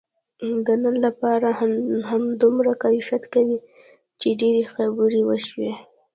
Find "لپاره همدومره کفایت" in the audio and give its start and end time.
1.05-3.23